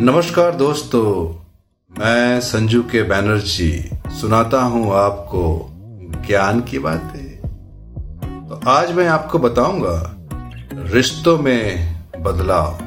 नमस्कार 0.00 0.54
दोस्तों, 0.54 1.34
मैं 1.90 2.40
संजू 2.40 2.82
के 2.82 3.02
बैनर्जी 3.02 3.70
सुनाता 4.20 4.60
हूँ 4.62 4.92
आपको 4.94 5.70
ज्ञान 6.26 6.60
की 6.60 6.78
बातें। 6.78 7.40
तो 8.48 8.60
आज 8.70 8.92
मैं 8.92 9.06
आपको 9.08 9.38
बताऊँगा 9.38 10.16
रिश्तों 10.92 11.38
में 11.38 11.94
बदलाव। 12.18 12.78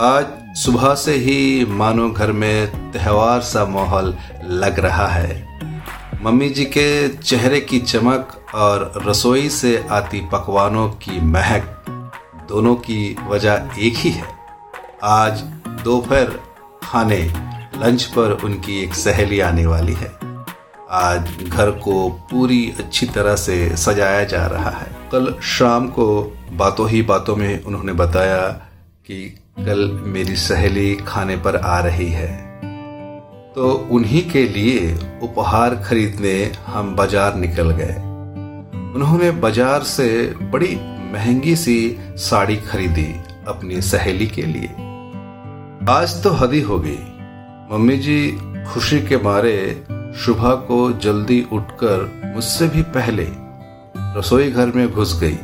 आज 0.00 0.26
सुबह 0.56 0.94
से 0.94 1.14
ही 1.14 1.64
मानो 1.64 2.10
घर 2.10 2.32
में 2.32 2.92
त्योहार 2.92 3.40
सा 3.40 3.64
माहौल 3.64 4.14
लग 4.44 4.78
रहा 4.78 5.06
है। 5.06 5.58
मम्मी 6.22 6.50
जी 6.50 6.64
के 6.64 7.08
चेहरे 7.08 7.60
की 7.60 7.80
चमक 7.80 8.40
और 8.54 8.92
रसोई 9.06 9.48
से 9.48 9.76
आती 9.90 10.20
पकवानों 10.32 10.88
की 10.88 11.20
महक 11.20 11.84
दोनों 12.48 12.74
की 12.76 13.16
वजह 13.28 13.68
एक 13.78 13.94
ही 13.96 14.10
है। 14.10 14.28
आज 15.02 15.44
दोपहर 15.84 16.38
खाने 16.82 17.18
लंच 17.78 18.02
पर 18.10 18.30
उनकी 18.44 18.82
एक 18.82 18.94
सहेली 18.94 19.40
आने 19.40 19.64
वाली 19.66 19.92
है। 19.92 20.12
आज 20.90 21.28
घर 21.48 21.70
को 21.78 22.08
पूरी 22.30 22.62
अच्छी 22.78 23.06
तरह 23.06 23.34
से 23.36 23.56
सजाया 23.76 24.22
जा 24.24 24.44
रहा 24.46 24.70
है। 24.70 24.86
कल 25.12 25.34
शाम 25.48 25.88
को 25.88 26.06
बातों 26.52 26.88
ही 26.90 27.02
बातों 27.02 27.36
में 27.36 27.62
उन्होंने 27.62 27.92
बताया 27.92 28.40
कि 29.06 29.18
कल 29.58 29.90
मेरी 30.06 30.36
सहेली 30.36 30.94
खाने 30.96 31.36
पर 31.36 31.56
आ 31.56 31.78
रही 31.80 32.08
है। 32.10 32.32
तो 33.54 33.72
उन्हीं 33.90 34.22
के 34.30 34.46
लिए 34.48 34.94
उपहार 35.22 35.74
खरीदने 35.84 36.34
हम 36.66 36.94
बाज़ार 36.96 37.34
निकल 37.34 37.70
गए। 37.72 37.94
उन्होंने 38.94 39.30
बाज़ार 39.40 39.82
से 39.82 40.08
बड़ी 40.52 40.74
महँगी 41.12 41.56
सी 41.56 41.76
साड़ी 42.20 42.56
खरीदी 42.62 43.08
अपनी 43.48 43.80
सहेली 43.82 44.26
के 44.26 44.42
लिए। 44.42 44.83
आज 45.88 46.22
तो 46.22 46.30
हदी 46.30 46.60
हो 46.60 46.78
गई। 46.78 46.98
मम्मी 47.70 47.96
जी 47.96 48.38
खुशी 48.64 49.00
के 49.00 49.16
मारे 49.16 49.84
सुबह 49.90 50.54
को 50.54 50.92
जल्दी 50.92 51.40
उठकर 51.52 52.22
मुझसे 52.34 52.68
भी 52.68 52.82
पहले 52.82 53.26
रसोई 54.18 54.50
घर 54.50 54.66
में 54.66 54.90
घुस 54.90 55.20
गई 55.20 55.36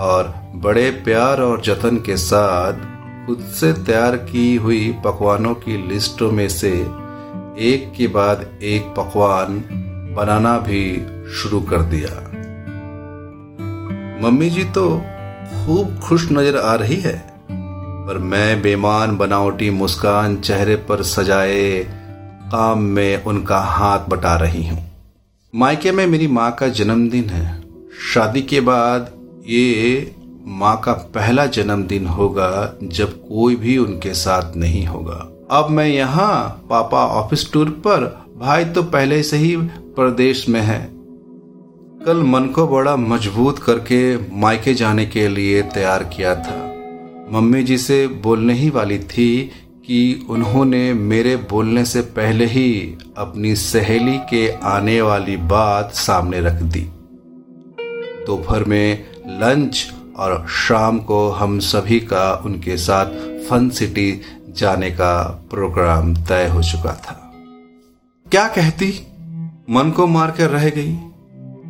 और 0.00 0.32
बड़े 0.54 0.90
प्यार 0.90 1.40
और 1.40 1.62
जतन 1.62 1.96
के 1.96 2.16
साथ 2.16 2.72
खुद 3.26 3.38
से 3.38 3.72
तैयार 3.72 4.16
की 4.16 4.54
हुई 4.56 4.92
पकवानों 5.04 5.54
की 5.54 5.76
लिस्टों 5.88 6.30
में 6.32 6.48
से 6.48 6.72
एक 7.64 7.92
के 7.96 8.06
बाद 8.06 8.46
एक 8.62 8.94
पकवान 8.96 9.64
बनाना 10.16 10.58
भी 10.58 10.84
शुरू 11.34 11.60
कर 11.60 11.82
दिया। 11.82 12.20
मम्मी 14.22 14.50
जी 14.50 14.64
तो 14.64 14.90
खूब 15.56 16.00
खुश 16.00 16.32
नज़र 16.32 16.56
आ 16.56 16.74
रही 16.74 17.00
है। 17.00 17.33
पर 18.06 18.18
मैं 18.18 18.62
बेमान 18.62 19.16
बनावटी 19.16 19.70
मुस्कान 19.70 20.36
चेहरे 20.36 20.76
पर 20.76 21.02
सजाए 21.02 21.78
काम 22.52 22.78
में 22.78 23.24
उनका 23.24 23.58
हाथ 23.58 23.98
बटा 24.08 24.36
रही 24.36 24.66
हूँ। 24.66 24.78
मायके 25.54 25.92
में 25.92 26.06
मेरी 26.06 26.26
माँ 26.26 26.50
का 26.52 26.68
जन्मदिन 26.68 27.24
है। 27.24 27.62
शादी 28.14 28.42
के 28.42 28.60
बाद 28.60 29.10
ये 29.46 30.14
माँ 30.46 30.80
का 30.84 30.92
पहला 30.92 31.46
जन्मदिन 31.46 32.06
होगा 32.06 32.78
जब 32.82 33.12
कोई 33.28 33.56
भी 33.56 33.78
उनके 33.78 34.14
साथ 34.14 34.56
नहीं 34.56 34.86
होगा। 34.86 35.16
अब 35.50 35.70
मैं 35.70 35.86
यहाँ 35.86 36.66
पापा 36.70 37.06
ऑफ़िस 37.06 37.52
टूर 37.52 37.70
पर, 37.70 38.04
भाई 38.36 38.64
तो 38.64 38.82
पहले 38.82 39.22
से 39.22 39.36
ही 39.36 39.56
प्रदेश 39.96 40.48
में 40.48 40.60
है। 40.60 40.80
कल 42.06 42.22
मन 42.22 42.46
को 42.46 42.66
बड़ा 42.68 42.96
मज़बूत 42.96 43.58
करके 43.58 44.16
मायके 44.40 44.74
जाने 44.74 45.06
के 45.06 45.28
लिए 45.28 45.62
तैयार 45.62 46.04
किया 46.04 46.34
था। 46.34 46.73
मम्मी 47.32 47.62
जी 47.62 47.78
से 47.78 48.06
बोलने 48.06 48.54
ही 48.54 48.70
वाली 48.70 48.98
थी 48.98 49.50
कि 49.86 50.26
उन्होंने 50.28 50.92
मेरे 50.94 51.36
बोलने 51.36 51.84
से 51.84 52.00
पहले 52.00 52.46
ही 52.46 52.98
अपनी 53.18 53.54
सहेली 53.56 54.18
के 54.30 54.48
आने 54.52 55.00
वाली 55.02 55.36
बात 55.36 55.92
सामने 55.94 56.40
रख 56.40 56.62
दी। 56.62 56.80
दोपहर 58.26 58.64
में 58.64 59.06
लंच 59.26 59.92
और 60.16 60.46
शाम 60.48 60.98
को 60.98 61.28
हम 61.30 61.58
सभी 61.58 62.00
का 62.00 62.32
उनके 62.44 62.76
साथ 62.76 63.06
फन 63.48 63.68
सिटी 63.70 64.20
जाने 64.48 64.90
का 64.90 65.22
प्रोग्राम 65.50 66.14
तय 66.16 66.48
हो 66.48 66.62
चुका 66.62 66.92
था। 66.92 67.20
क्या 68.26 68.48
कहती? 68.48 68.92
मन 69.70 69.90
को 69.90 70.06
मार 70.06 70.30
कर 70.30 70.50
रह 70.50 70.68
गई, 70.68 70.92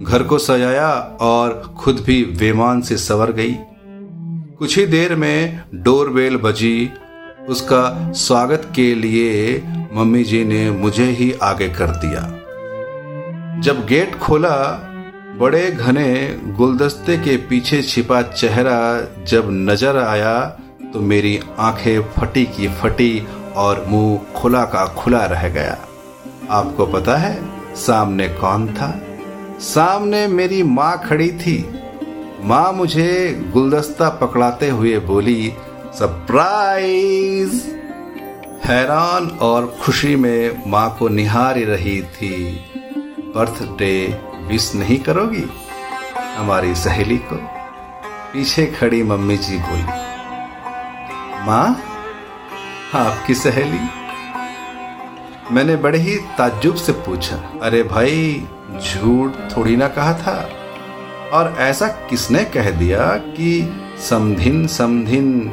घर 0.04 0.22
को 0.22 0.38
सजाया 0.38 0.91
और 1.20 1.75
खुद 1.78 2.03
भी 2.06 2.22
वेमान 2.25 2.81
से 2.81 2.97
सवर 2.97 3.32
गई। 3.32 3.56
कुछ 4.64 4.76
ही 4.78 4.84
देर 4.86 5.14
में 5.14 5.60
डोरबेल 5.75 6.36
बजी। 6.36 6.91
उसका 7.48 8.12
स्वागत 8.12 8.62
के 8.76 8.94
लिए 8.94 9.62
मम्मी 9.92 10.22
जी 10.25 10.44
ने 10.44 10.70
मुझे 10.70 11.04
ही 11.04 11.30
आगे 11.42 11.69
कर 11.69 11.91
दिया। 12.04 12.22
जब 13.60 13.84
गेट 13.86 14.14
खोला, 14.19 14.56
बड़े 15.41 15.70
घने 15.70 16.38
गुलदस्ते 16.56 17.16
के 17.19 17.36
पीछे 17.36 17.82
छिपा 17.82 18.22
चेहरा 18.22 18.78
जब 19.25 19.50
नज़र 19.50 19.98
आया 19.98 20.41
तो 20.92 21.00
मेरी 21.02 21.38
आँखें 21.58 22.02
फटी 22.10 22.44
की 22.46 22.69
फटी 22.81 23.26
और 23.56 23.84
मुँह 23.88 24.32
खुला 24.36 24.64
का 24.64 24.86
खुला 24.94 25.25
रह 25.26 25.48
गया। 25.48 25.78
आपको 26.50 26.86
पता 26.86 27.16
है, 27.16 27.38
सामने 27.76 28.28
कौन 28.28 28.66
था? 28.69 28.92
सामने 29.60 30.26
मेरी 30.26 30.62
माँ 30.62 30.96
खड़ी 31.08 31.31
थी। 31.31 31.62
माँ 32.44 32.72
मुझे 32.72 33.43
गुलदस्ता 33.53 34.09
पकड़ाते 34.09 34.69
हुए 34.69 34.99
बोली, 34.99 35.53
सरप्राइज़! 35.94 37.55
हैरान 38.65 39.27
और 39.43 39.66
खुशी 39.82 40.16
में 40.16 40.62
माँ 40.66 40.97
को 40.99 41.09
निहार 41.09 41.59
रही 41.59 42.03
थी। 42.03 42.60
बर्थडे 43.37 44.21
विश 44.47 44.75
नहीं 44.75 44.99
करोगी? 44.99 45.44
हमारी 46.37 46.75
सहेली 46.75 47.16
को? 47.19 47.37
पीछे 48.32 48.66
खड़ी 48.66 49.03
मम्मी 49.03 49.37
जी 49.37 49.59
बोली, 49.59 49.82
माँ, 51.47 51.69
आपकी 52.94 53.34
सहेली? 53.34 53.81
मैंने 55.55 55.76
बड़े 55.76 55.99
ही 55.99 56.16
ताज्जुब 56.38 56.76
से 56.76 56.93
पूछा, 56.93 57.37
अरे 57.62 57.82
भाई, 57.82 58.47
झूठ 58.81 59.56
थोड़ी 59.56 59.76
ना 59.76 59.88
कहा 59.88 60.12
था? 60.12 60.37
और 61.34 61.56
ऐसा 61.59 61.87
किसने 61.89 62.45
कह 62.45 62.71
दिया 62.71 63.17
कि 63.17 63.75
समधिन 64.09 64.67
समधिन 64.67 65.53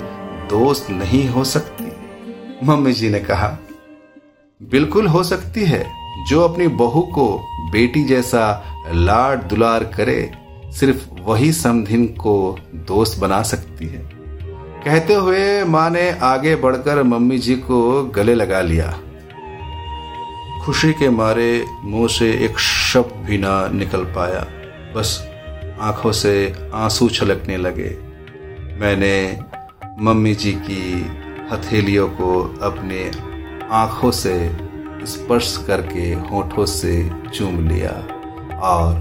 दोस्त 0.49 0.89
नहीं 0.89 1.29
हो 1.29 1.43
सकती? 1.43 1.91
मम्मी 2.63 2.93
जी 2.93 3.09
ने 3.09 3.19
कहा, 3.19 3.57
बिल्कुल 4.63 5.07
हो 5.07 5.23
सकती 5.23 5.63
है, 5.63 5.91
जो 6.29 6.41
अपनी 6.41 6.67
बहू 6.67 7.01
को 7.01 7.47
बेटी 7.71 8.03
जैसा 8.03 8.63
लाड 8.91 9.43
दुलार 9.43 9.83
करे, 9.83 10.31
सिर्फ़ 10.65 11.09
वही 11.21 11.51
समधिन 11.51 12.05
को 12.05 12.57
दोस्त 12.73 13.19
बना 13.19 13.41
सकती 13.43 13.87
है। 13.87 14.11
कहते 14.85 15.13
हुए 15.13 15.63
माँ 15.63 15.89
ने 15.89 16.11
आगे 16.11 16.55
बढ़कर 16.55 17.03
मम्मी 17.03 17.37
जी 17.37 17.55
को 17.55 18.03
गले 18.03 18.35
लगा 18.35 18.61
लिया। 18.61 18.99
खुशी 20.65 20.93
के 20.93 21.09
मारे 21.09 21.65
मुँह 21.83 22.07
से 22.07 22.31
एक 22.45 22.59
शब्द 22.59 23.25
भी 23.25 23.37
ना 23.37 23.67
निकल 23.67 24.03
पाया। 24.03 24.47
बस 24.95 25.30
आँखों 25.81 26.11
से 26.11 26.33
आँसू 26.73 27.09
छलकने 27.09 27.57
लगे। 27.57 27.89
मैंने 28.79 29.39
मम्मी 29.99 30.35
जी 30.35 30.51
की 30.53 30.83
हथेलियों 31.51 32.07
को 32.09 32.41
अपने 32.61 33.11
आँखों 33.71 34.11
से 34.11 34.35
स्पर्श 35.05 35.63
करके 35.67 36.13
होठों 36.13 36.65
से 36.65 36.93
चूम 37.33 37.67
लिया 37.67 37.91
और 38.59 38.93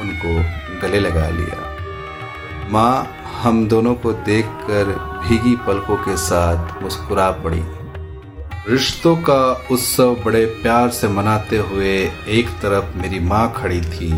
उनको 0.00 0.34
गले 0.80 1.00
लगा 1.00 1.28
लिया। 1.28 2.68
माँ, 2.70 3.06
हम 3.42 3.66
दोनों 3.68 3.94
को 3.94 4.12
देखकर 4.12 4.84
भीगी 5.28 5.56
पलकों 5.56 5.96
के 5.96 6.16
साथ 6.16 6.82
मुस्कुरा 6.82 7.30
पड़ी। 7.30 7.62
रिश्तों 8.68 9.16
का 9.16 9.66
उत्सव 9.70 10.14
बड़े 10.14 10.44
प्यार 10.46 10.88
से 10.90 11.08
मनाते 11.08 11.56
हुए 11.56 11.94
एक 12.28 12.48
तरफ़ 12.62 12.96
मेरी 12.96 13.20
माँ 13.20 13.52
खड़ी 13.56 13.80
थी, 13.80 14.12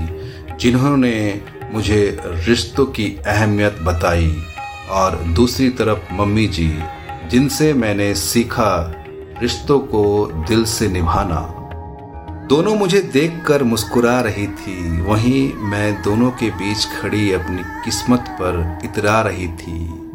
जिन्होंने 0.56 1.42
मुझे 1.74 2.20
रिश्तों 2.26 2.86
की 2.86 3.18
अहमियत 3.26 3.78
बताई। 3.82 4.42
और 4.90 5.16
दूसरी 5.16 5.70
तरफ़ 5.70 6.14
मम्मी 6.14 6.46
जी, 6.46 6.78
जिनसे 7.30 7.72
मैंने 7.72 8.14
सीखा 8.14 8.94
रिश्तों 9.42 9.78
को 9.78 10.26
दिल 10.48 10.64
से 10.64 10.88
निभाना। 10.88 11.56
दोनों 12.46 12.74
मुझे 12.76 13.00
देखकर 13.00 13.62
मुस्कुरा 13.62 14.20
रही 14.20 14.46
थी। 14.46 15.00
वहीं 15.00 15.54
मैं 15.54 16.02
दोनों 16.02 16.30
के 16.30 16.50
बीच 16.50 16.88
खड़ी 17.00 17.32
अपनी 17.32 17.62
किस्मत 17.62 18.20
पर 18.20 18.78
इतरा 18.84 19.20
रही 19.20 19.48
थी। 19.48 20.10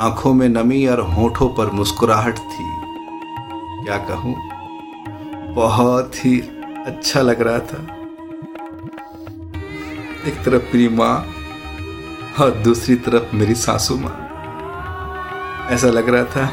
आँखों 0.00 0.34
में 0.34 0.48
नमी 0.48 0.86
और 0.86 1.00
होठों 1.00 1.48
पर 1.48 1.70
मुस्कुराहट 1.70 2.38
थी। 2.38 2.82
क्या 3.84 3.98
कहूँ? 3.98 4.36
बहुत 5.54 6.24
ही 6.24 6.40
अच्छा 6.86 7.20
लग 7.20 7.40
रहा 7.40 7.58
था। 7.58 8.01
एक 10.26 10.34
तरफ़ 10.44 10.76
मेरी 10.76 10.88
माँ 10.88 11.14
और 12.40 12.50
दूसरी 12.64 12.94
तरफ़ 12.96 13.34
मेरी 13.36 13.54
सासू 13.54 13.96
माँ। 13.96 14.18
ऐसा 15.70 15.88
लग 15.88 16.08
रहा 16.08 16.24
था 16.24 16.50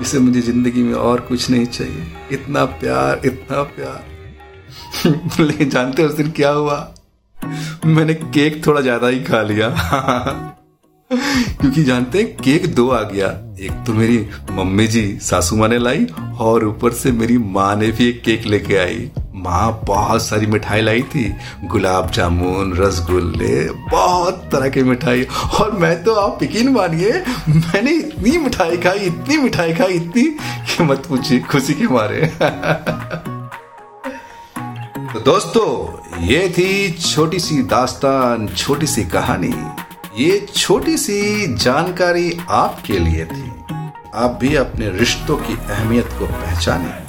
जिसे 0.00 0.18
मुझे 0.18 0.40
ज़िंदगी 0.40 0.82
में 0.82 0.94
और 0.94 1.20
कुछ 1.20 1.48
नहीं 1.50 1.66
चाहिए। 1.66 2.06
इतना 2.32 2.64
प्यार 2.64 3.20
इतना 3.26 3.62
प्यार। 3.62 4.02
लेकिन 5.40 5.70
जानते 5.70 6.04
उस 6.04 6.14
दिन 6.14 6.30
क्या 6.30 6.50
हुआ? 6.50 6.94
मैंने 7.86 8.14
केक 8.14 8.66
थोड़ा 8.66 8.80
ज़्यादा 8.80 9.08
ही 9.08 9.22
खा 9.24 9.42
लिया। 9.42 9.68
क्योंकि 11.10 11.82
जानते 11.84 12.18
हैं, 12.18 12.36
केक 12.36 12.74
दो 12.74 12.88
आ 12.90 13.02
गया। 13.02 13.28
एक 13.60 13.84
तो 13.86 13.92
मेरी 13.92 14.26
मम्मी 14.50 14.86
जी, 14.86 15.18
सासू 15.22 15.56
माँ 15.56 15.68
ने 15.68 15.78
लाई 15.78 16.06
और 16.40 16.64
ऊपर 16.64 16.92
से 16.92 17.12
मेरी 17.12 17.38
माँ 17.38 17.74
ने 17.76 17.90
भी 17.90 18.08
एक 18.08 18.22
केक 18.22 18.46
लेके 18.46 18.76
आई। 18.76 19.10
माँ 19.44 19.80
बहुत 19.84 20.26
सारी 20.26 20.46
मिठाई 20.46 20.80
लाई 20.80 21.02
थी। 21.02 21.36
गुलाब 21.64 22.10
जामुन, 22.10 22.72
रसगुल्ले, 22.76 23.70
बहुत 23.70 24.48
तरह 24.52 24.68
की 24.68 24.82
मिठाई। 24.82 25.26
और 25.60 25.72
मैं 25.72 26.04
तो 26.04 26.14
आप 26.14 26.42
यकीन 26.42 26.68
मानिए, 26.68 27.24
मैंने 27.48 27.92
इतनी 27.92 28.38
मिठाई 28.38 28.76
खाई, 28.76 28.98
इतनी 28.98 29.36
मिठाई 29.36 29.74
खाई, 29.74 29.92
इतनी 29.92 30.22
कि 30.22 30.82
मत 30.82 31.06
पूछिए, 31.08 31.40
खुशी 31.40 31.74
के 31.74 31.86
मारे। 31.86 32.32
तो 35.14 35.20
दोस्तों, 35.20 35.98
ये 36.26 36.48
थी 36.58 36.92
छोटी 36.92 37.38
सी 37.38 37.62
दास्तान, 37.62 38.48
छोटी 38.48 38.86
सी 38.86 39.04
कहानी। 39.04 39.54
ये 40.18 40.46
छोटी 40.56 40.96
सी 40.96 41.54
जानकारी 41.54 42.38
आपके 42.50 42.98
लिए 42.98 43.24
थी। 43.24 43.52
आप 44.14 44.38
भी 44.40 44.54
अपने 44.54 44.90
रिश्तों 44.90 45.36
की 45.36 45.58
अहमियत 45.70 46.08
को 46.18 46.26
पहचानें। 46.26 47.03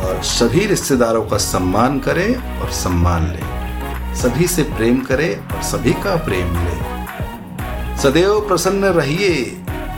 और 0.00 0.22
सभी 0.22 0.66
रिश्तेदारों 0.66 1.24
का 1.26 1.36
सम्मान 1.36 1.98
करें 1.98 2.60
और 2.60 2.70
सम्मान 2.70 3.26
लें। 3.26 4.14
सभी 4.14 4.46
से 4.46 4.62
प्रेम 4.62 5.00
करें 5.00 5.56
और 5.56 5.62
सभी 5.62 5.92
का 5.92 6.16
प्रेम 6.16 6.54
लें। 6.54 7.96
सदैव 7.96 8.40
प्रसन्न 8.40 8.84
रहिए, 8.84 9.44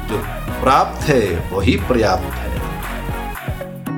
जो 0.08 0.18
प्राप्त 0.62 1.02
है, 1.02 1.50
वही 1.52 1.76
पर्याप्त 1.76 2.34
है। 2.34 2.58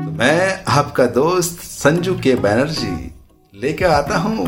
तो 0.05 0.11
मैं 0.11 0.65
आपका 0.69 1.07
दोस्त 1.07 1.61
संजू 1.61 2.15
के 2.15 2.35
बैनर्जी 2.35 3.15
लेकर 3.55 3.87
आता 3.87 4.19
हूँ 4.19 4.47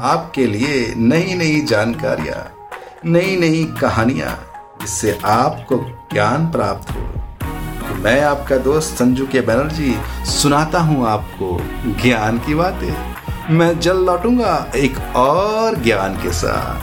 आपके 0.00 0.46
लिए 0.46 0.94
नई 0.96 1.34
नई 1.34 1.60
जानकारियाँ 1.60 2.68
नई 3.06 3.36
नई 3.36 3.64
कहानियाँ। 3.80 4.50
जिससे 4.80 5.18
आपको 5.24 5.76
ज्ञान 6.12 6.46
प्राप्त 6.46 6.90
हो 6.90 7.23
मैं 8.04 8.20
आपका 8.22 8.56
दोस्त 8.56 8.96
संजू 8.96 9.26
के 9.26 9.40
बनर्जी 9.40 9.94
सुनाता 10.24 10.80
हूँ 10.80 11.06
आपको 11.08 11.46
ज्ञान 12.02 12.38
की 12.38 12.54
बातें। 12.54 13.54
मैं 13.54 13.80
जल्द 13.80 14.06
लौटूँगा 14.06 14.72
एक 14.76 14.98
और 15.16 15.76
ज्ञान 15.76 16.14
के 16.14 16.32
साथ। 16.32 16.80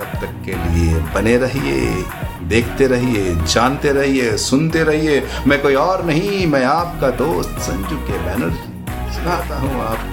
तब 0.00 0.20
तक 0.20 0.32
के 0.44 0.52
लिए 0.52 0.94
बने 1.14 1.36
रहिए, 1.36 2.04
देखते 2.48 2.86
रहिए, 2.86 3.34
जानते 3.44 3.92
रहिए, 3.92 4.36
सुनते 4.36 4.82
रहिए। 4.82 5.22
मैं 5.46 5.62
कोई 5.62 5.74
और 5.74 6.04
नहीं, 6.04 6.46
मैं 6.46 6.64
आपका 6.64 7.10
दोस्त 7.10 7.60
संजू 7.60 7.96
के 7.96 8.24
बैनर्जी 8.24 9.14
सुनाता 9.14 9.58
हूँ 9.58 9.74
आपको। 9.80 10.11